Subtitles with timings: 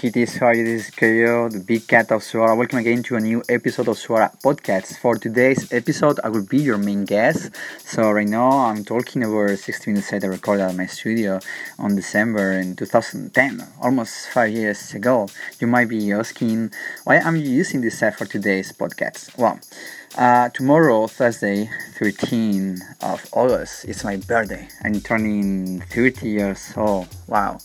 [0.00, 0.64] Kitties, how are you?
[0.64, 2.56] This is Coyu, the big cat of Suara.
[2.56, 4.96] Welcome again to a new episode of Suara Podcast.
[4.96, 7.54] For today's episode, I will be your main guest.
[7.84, 11.38] So right now, I'm talking over 60 minutes set I recorded at my studio
[11.78, 15.28] on December in 2010, almost five years ago.
[15.60, 16.72] You might be asking,
[17.04, 19.36] why am you using this set for today's podcast?
[19.36, 19.60] Well,
[20.16, 24.66] uh, tomorrow, Thursday, 13 of August, is my birthday.
[24.82, 27.08] I'm turning 30 years old.
[27.26, 27.58] Wow.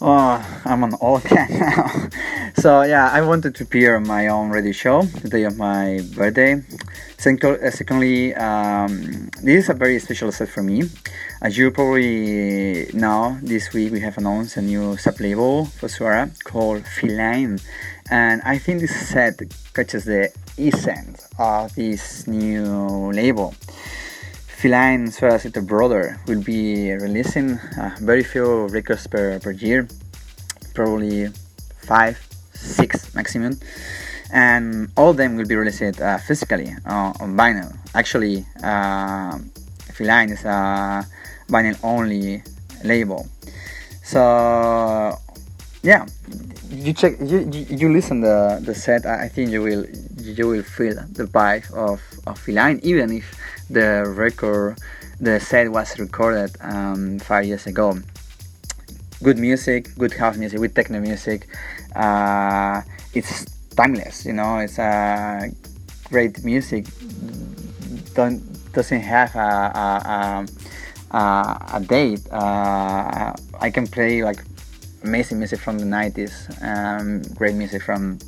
[0.00, 2.08] Oh, I'm an old cat now.
[2.54, 6.00] so yeah, I wanted to appear on my own radio show the day of my
[6.14, 6.54] birthday.
[6.54, 10.84] Uh, secondly, um, this is a very special set for me.
[11.42, 16.86] As you probably know, this week we have announced a new sub-label for Suara called
[16.86, 17.58] Feline,
[18.08, 19.40] and I think this set
[19.74, 23.52] catches the essence of this new label.
[24.58, 29.86] Feline Suaracito Brother will be releasing uh, very few records per, per year,
[30.74, 31.28] probably
[31.86, 32.18] five,
[32.54, 33.56] six maximum,
[34.32, 37.70] and all of them will be released uh, physically uh, on vinyl.
[37.94, 39.38] Actually, uh,
[39.94, 41.06] Feline is a
[41.46, 42.42] vinyl only
[42.82, 43.28] label.
[44.02, 45.16] So
[45.84, 46.04] yeah,
[46.68, 49.06] you check you, you, you listen the the set.
[49.06, 49.86] I think you will
[50.18, 53.38] you will feel the vibe of of Feline, even if
[53.70, 54.78] the record,
[55.20, 57.98] the set was recorded um, five years ago.
[59.22, 61.48] Good music, good house music, with techno music.
[61.94, 62.82] Uh,
[63.14, 63.44] it's
[63.76, 64.58] timeless, you know.
[64.58, 65.48] It's a uh,
[66.08, 66.86] great music.
[68.14, 68.40] Don't
[68.72, 70.46] doesn't have a
[71.08, 72.20] a, a, a date.
[72.30, 74.44] Uh, I can play like
[75.02, 76.32] amazing music from the 90s,
[76.62, 78.18] um, great music from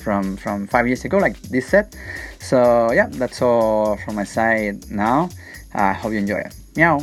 [0.00, 1.94] from from five years ago, like this set.
[2.38, 5.28] So yeah, that's all from my side now.
[5.74, 6.54] I uh, hope you enjoy it.
[6.76, 7.00] Meow.